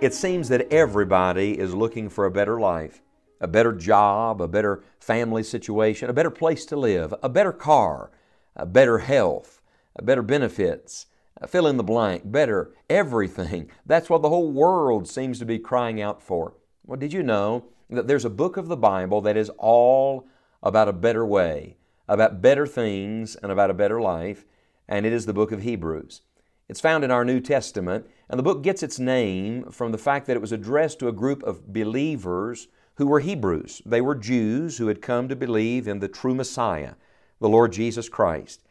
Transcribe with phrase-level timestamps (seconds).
[0.00, 3.02] It seems that everybody is looking for a better life,
[3.38, 8.10] a better job, a better family situation, a better place to live, a better car,
[8.56, 9.60] a better health,
[9.94, 11.04] a better benefits,
[11.46, 13.70] fill in the blank, better everything.
[13.86, 16.54] That's what the whole world seems to be crying out for.
[16.86, 20.26] Well, did you know that there's a book of the Bible that is all
[20.62, 21.76] about a better way,
[22.08, 24.46] about better things, and about a better life?
[24.88, 26.22] And it is the book of Hebrews.
[26.70, 30.28] It's found in our New Testament, and the book gets its name from the fact
[30.28, 33.82] that it was addressed to a group of believers who were Hebrews.
[33.84, 36.94] They were Jews who had come to believe in the true Messiah,
[37.40, 38.62] the Lord Jesus Christ.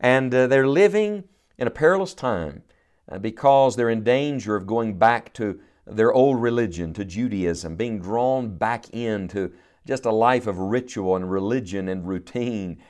[0.00, 1.24] And uh, they're living
[1.58, 2.62] in a perilous time
[3.06, 8.00] uh, because they're in danger of going back to their old religion, to Judaism, being
[8.00, 9.52] drawn back into
[9.86, 12.82] just a life of ritual and religion and routine.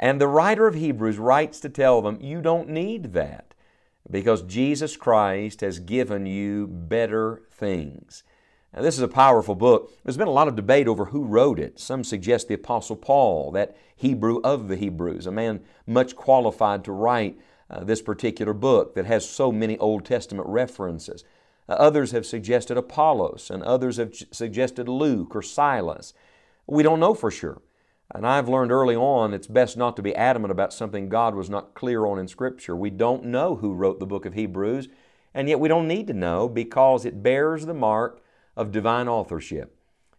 [0.00, 3.49] And the writer of Hebrews writes to tell them, you don't need that
[4.10, 8.24] because Jesus Christ has given you better things.
[8.74, 9.92] Now, this is a powerful book.
[10.04, 11.80] There's been a lot of debate over who wrote it.
[11.80, 16.92] Some suggest the Apostle Paul, that Hebrew of the Hebrews, a man much qualified to
[16.92, 17.38] write
[17.68, 21.24] uh, this particular book that has so many Old Testament references.
[21.68, 26.14] Uh, others have suggested Apollos, and others have suggested Luke or Silas.
[26.66, 27.60] We don't know for sure.
[28.12, 31.48] And I've learned early on it's best not to be adamant about something God was
[31.48, 32.74] not clear on in Scripture.
[32.74, 34.88] We don't know who wrote the book of Hebrews,
[35.32, 38.20] and yet we don't need to know because it bears the mark
[38.56, 39.76] of divine authorship.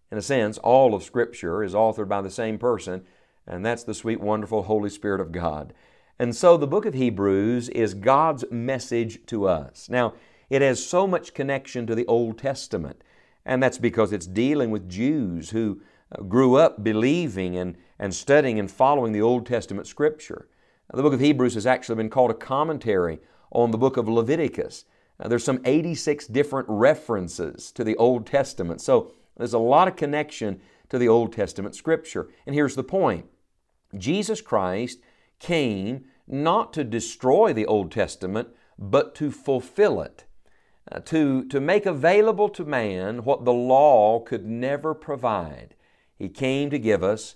[0.10, 3.04] In a sense, all of Scripture is authored by the same person,
[3.46, 5.74] and that's the sweet, wonderful Holy Spirit of God.
[6.18, 9.90] And so the book of Hebrews is God's message to us.
[9.90, 10.14] Now,
[10.50, 13.04] it has so much connection to the Old Testament,
[13.46, 15.82] and that's because it's dealing with Jews who
[16.28, 20.48] grew up believing and, and studying and following the Old Testament Scripture.
[20.94, 23.20] The book of Hebrews has actually been called a commentary
[23.52, 24.86] on the book of Leviticus.
[25.24, 28.82] there's some 86 different references to the Old Testament.
[28.82, 32.30] So there's a lot of connection to the Old Testament Scripture.
[32.46, 33.26] And here's the point
[33.98, 35.00] Jesus Christ
[35.40, 40.26] came not to destroy the Old Testament, but to fulfill it.
[40.92, 45.76] Uh, to, to make available to man what the law could never provide.
[46.22, 47.36] He came to give us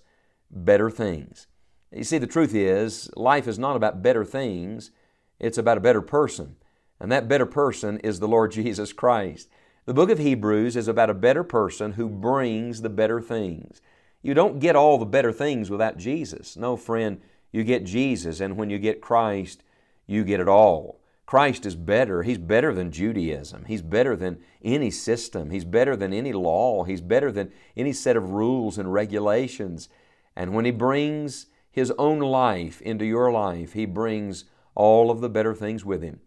[0.52, 1.48] better things.
[1.92, 4.92] You see, the truth is, life is not about better things,
[5.40, 6.58] it's about a better person.
[7.00, 9.50] And that better person is the Lord Jesus Christ.
[9.86, 13.82] The book of Hebrews is about a better person who brings the better things.
[14.22, 16.56] You don't get all the better things without Jesus.
[16.56, 17.20] No, friend,
[17.52, 19.64] you get Jesus, and when you get Christ,
[20.06, 21.00] you get it all.
[21.26, 22.22] Christ is better.
[22.24, 23.66] He's better than Judaism.
[23.66, 25.50] He's better than any system.
[25.50, 26.84] He's better than any law.
[26.84, 29.90] He's better than any set of rules and regulations.
[30.36, 35.30] And when He brings His own life into your life, He brings all of the
[35.30, 36.20] better things with Him.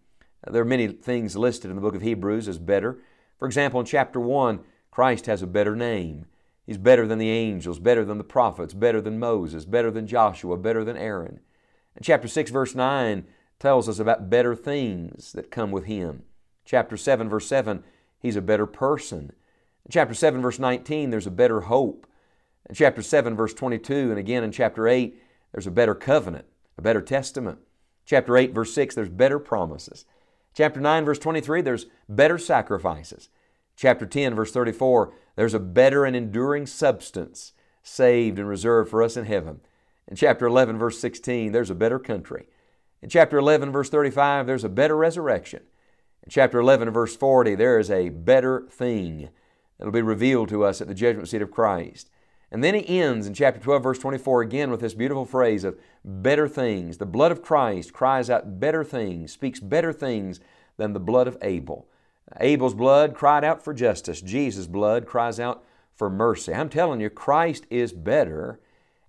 [0.47, 2.98] There are many things listed in the book of Hebrews as better.
[3.38, 4.60] For example, in chapter 1,
[4.91, 6.26] Christ has a better name.
[6.66, 10.56] He's better than the angels, better than the prophets, better than Moses, better than Joshua,
[10.56, 11.41] better than Aaron.
[11.97, 13.25] In chapter 6, verse 9,
[13.58, 16.22] tells us about better things that come with Him.
[16.64, 17.82] Chapter 7, verse 7,
[18.20, 19.32] He's a better person.
[19.91, 22.06] Chapter 7, verse 19, there's a better hope.
[22.69, 25.16] In chapter 7, verse 22, and again in chapter 8,
[25.52, 26.46] there's a better covenant,
[26.76, 27.58] a better testament.
[28.04, 30.04] Chapter 8, verse 6, there's better promises.
[30.54, 33.28] Chapter 9, verse 23, there's better sacrifices.
[33.76, 37.52] Chapter 10, verse 34, there's a better and enduring substance
[37.82, 39.60] saved and reserved for us in heaven.
[40.08, 42.49] In chapter 11, verse 16, there's a better country.
[43.03, 45.62] In chapter 11, verse 35, there's a better resurrection.
[46.25, 49.31] In chapter 11, verse 40, there is a better thing
[49.79, 52.11] that'll be revealed to us at the judgment seat of Christ.
[52.50, 55.79] And then he ends in chapter 12, verse 24 again with this beautiful phrase of
[56.05, 56.97] better things.
[56.97, 60.41] The blood of Christ cries out better things, speaks better things
[60.77, 61.87] than the blood of Abel.
[62.41, 64.21] Abel's blood cried out for justice.
[64.21, 65.65] Jesus' blood cries out
[65.95, 66.55] for mercy.
[66.55, 68.61] I'm telling you, Christ is better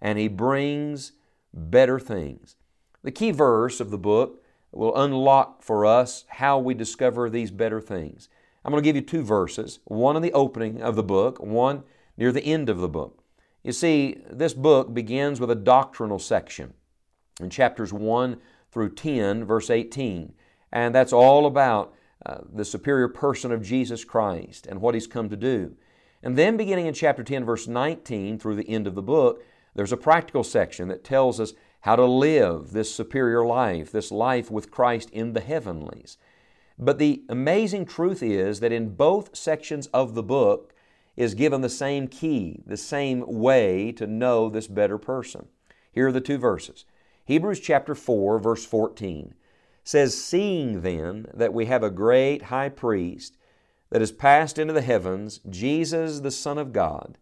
[0.02, 1.14] and he brings
[1.54, 2.56] better things.
[3.04, 7.81] The key verse of the book will unlock for us how we discover these better
[7.81, 8.30] things.
[8.63, 11.84] I'm going to give you two verses, one in the opening of the book, one
[12.18, 13.24] near the end of the book.
[13.63, 16.74] You see, this book begins with a doctrinal section.
[17.40, 18.38] in chapters 1
[18.72, 20.34] through 10, verse 18.
[20.72, 21.94] And that's all about
[22.25, 25.75] uh, the superior person of Jesus Christ and what He's come to do.
[26.22, 29.42] And then, beginning in chapter 10, verse 19 through the end of the book,
[29.74, 34.52] there's a practical section that tells us how to live this superior life, this life
[34.52, 36.18] with Christ in the heavenlies.
[36.78, 40.74] But the amazing truth is that in both sections of the book
[41.18, 45.48] is given the same key, the same way to know this better person.
[45.92, 46.86] Here are the two verses.
[47.26, 49.34] Hebrews chapter 4, verse 14
[49.84, 53.38] says, Seeing then that we have a great high priest
[53.90, 57.18] that has passed into the heavens, Jesus the Son of God,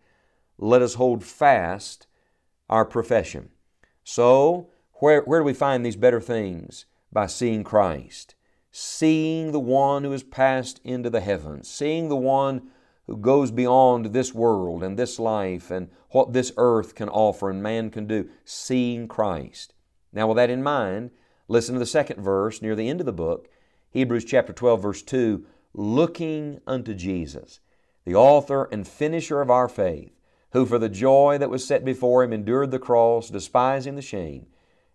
[0.58, 2.08] let us hold fast
[2.70, 3.50] our profession.
[4.10, 6.86] So, where, where do we find these better things?
[7.12, 8.36] By seeing Christ
[8.80, 12.62] seeing the one who has passed into the heavens, seeing the one
[13.08, 17.64] who goes beyond this world and this life and what this earth can offer and
[17.64, 19.74] man can do, seeing Christ.
[20.14, 21.10] Now, with that in mind,
[21.48, 23.50] listen to the second verse near the end of the book,
[23.90, 25.44] Hebrews chapter 12, verse 2
[25.74, 27.60] looking unto Jesus,
[28.06, 30.17] the author and finisher of our faith,
[30.52, 34.48] who for the joy that was set before him endured the cross, despising the shame,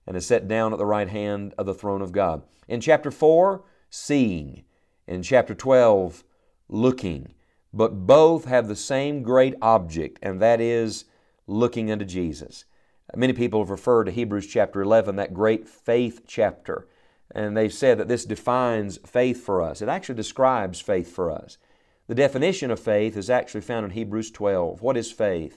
[0.06, 2.42] and is set down at the right hand of the throne of God.
[2.68, 4.64] In chapter 4, seeing.
[5.06, 6.24] In chapter 12,
[6.68, 7.34] looking.
[7.72, 11.04] But both have the same great object, and that is
[11.46, 12.64] looking unto Jesus.
[13.14, 16.88] Many people have referred to Hebrews chapter 11, that great faith chapter,
[17.34, 19.82] and they've said that this defines faith for us.
[19.82, 21.58] It actually describes faith for us.
[22.12, 24.82] The definition of faith is actually found in Hebrews 12.
[24.82, 25.56] What is faith?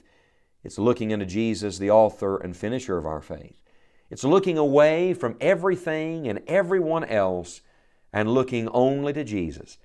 [0.64, 3.60] It's looking unto Jesus, the author and finisher of our faith.
[4.08, 7.60] It's looking away from everything and everyone else
[8.10, 9.76] and looking only to Jesus.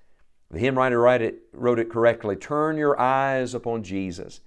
[0.49, 4.39] The hymn writer it, wrote it correctly Turn your eyes upon Jesus.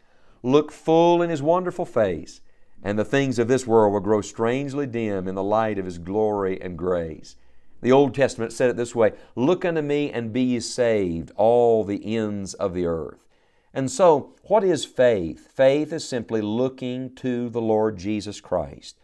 [0.43, 2.41] Look full in His wonderful face,
[2.83, 5.99] and the things of this world will grow strangely dim in the light of His
[5.99, 7.37] glory and grace.
[7.85, 11.85] The Old Testament said it this way Look unto me and be ye saved, all
[11.85, 13.29] the ends of the earth.
[13.75, 15.53] And so, what is faith?
[15.53, 18.99] Faith is simply looking to the Lord Jesus Christ.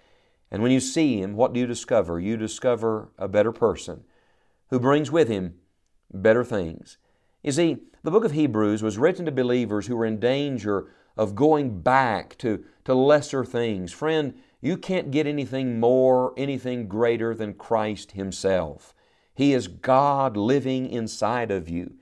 [0.50, 2.18] And when you see Him, what do you discover?
[2.18, 4.04] You discover a better person
[4.70, 5.56] who brings with him
[6.10, 6.96] better things.
[7.42, 10.86] You see, the book of Hebrews was written to believers who were in danger
[11.18, 13.92] of going back to, to lesser things.
[13.92, 18.94] Friend, you can't get anything more, anything greater than Christ Himself.
[19.34, 21.94] He is God living inside of you.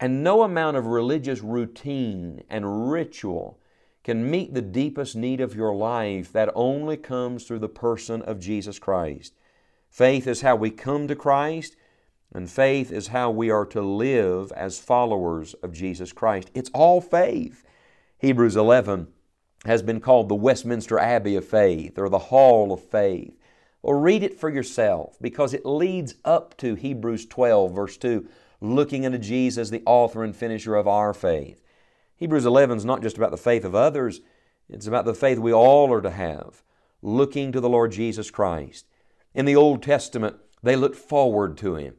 [0.00, 3.60] And no amount of religious routine and ritual
[4.02, 6.32] can meet the deepest need of your life.
[6.32, 9.34] That only comes through the person of Jesus Christ.
[9.88, 11.76] Faith is how we come to Christ.
[12.32, 16.50] And faith is how we are to live as followers of Jesus Christ.
[16.54, 17.64] It's all faith.
[18.18, 19.08] Hebrews 11
[19.66, 23.36] has been called the Westminster Abbey of Faith or the Hall of Faith.
[23.82, 28.28] Or read it for yourself because it leads up to Hebrews 12, verse 2,
[28.60, 31.62] looking unto Jesus, the author and finisher of our faith.
[32.16, 34.20] Hebrews 11 is not just about the faith of others,
[34.68, 36.62] it's about the faith we all are to have,
[37.00, 38.86] looking to the Lord Jesus Christ.
[39.34, 41.94] In the Old Testament, they looked forward to Him.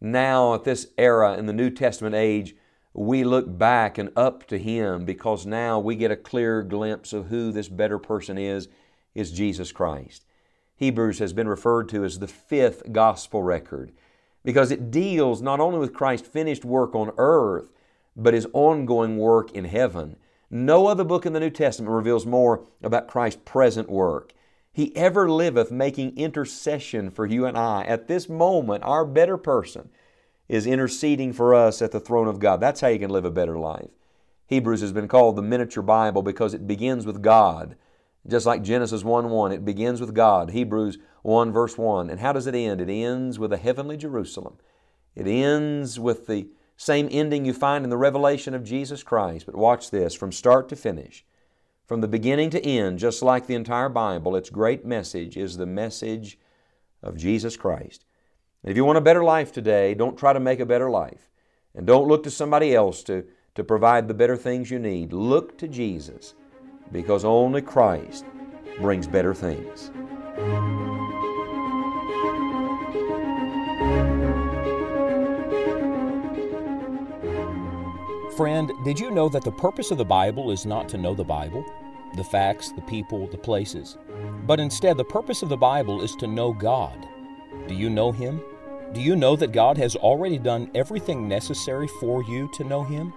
[0.00, 2.56] Now, at this era in the New Testament age,
[2.96, 7.26] we look back and up to Him because now we get a clear glimpse of
[7.26, 8.68] who this better person is,
[9.14, 10.24] is Jesus Christ.
[10.76, 13.92] Hebrews has been referred to as the fifth gospel record
[14.44, 17.70] because it deals not only with Christ's finished work on earth,
[18.16, 20.16] but His ongoing work in heaven.
[20.50, 24.32] No other book in the New Testament reveals more about Christ's present work.
[24.72, 27.84] He ever liveth making intercession for you and I.
[27.84, 29.90] At this moment, our better person
[30.48, 32.60] is interceding for us at the throne of God.
[32.60, 33.90] That's how you can live a better life.
[34.46, 37.76] Hebrews has been called the miniature Bible because it begins with God.
[38.26, 40.50] Just like Genesis 1 1, it begins with God.
[40.50, 42.10] Hebrews 1 verse 1.
[42.10, 42.80] And how does it end?
[42.80, 44.56] It ends with a heavenly Jerusalem.
[45.14, 49.46] It ends with the same ending you find in the revelation of Jesus Christ.
[49.46, 51.24] But watch this from start to finish.
[51.86, 55.66] From the beginning to end, just like the entire Bible, its great message is the
[55.66, 56.38] message
[57.02, 58.04] of Jesus Christ.
[58.62, 61.30] And if you want a better life today, don't try to make a better life.
[61.74, 65.12] And don't look to somebody else to, to provide the better things you need.
[65.12, 66.34] Look to Jesus
[66.92, 68.24] because only Christ
[68.78, 69.90] brings better things.
[78.36, 81.24] Friend, did you know that the purpose of the Bible is not to know the
[81.24, 81.64] Bible,
[82.16, 83.96] the facts, the people, the places,
[84.46, 87.08] but instead the purpose of the Bible is to know God?
[87.68, 88.40] Do you know Him?
[88.92, 93.12] Do you know that God has already done everything necessary for you to know Him?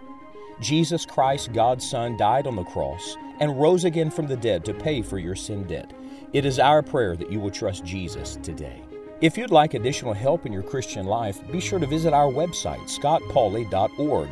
[0.60, 4.74] Jesus Christ, God's Son, died on the cross and rose again from the dead to
[4.74, 5.94] pay for your sin debt.
[6.34, 8.82] It is our prayer that you will trust Jesus today.
[9.22, 12.82] If you'd like additional help in your Christian life, be sure to visit our website,
[12.90, 14.30] scottpauley.org.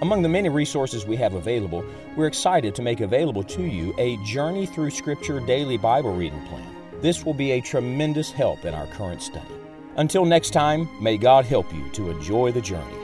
[0.00, 1.84] Among the many resources we have available,
[2.16, 6.73] we're excited to make available to you a Journey Through Scripture daily Bible reading plan.
[7.04, 9.54] This will be a tremendous help in our current study.
[9.96, 13.03] Until next time, may God help you to enjoy the journey.